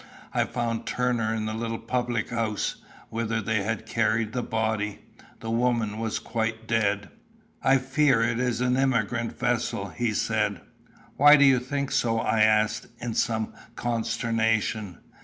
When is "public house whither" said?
1.77-3.39